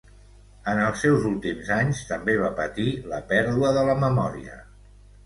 [0.71, 4.57] En els seus últims anys, també va patir la pèrdua de la memòria.